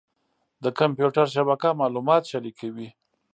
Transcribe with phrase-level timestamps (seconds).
[0.63, 2.89] د کمپیوټر شبکه معلومات شریکوي.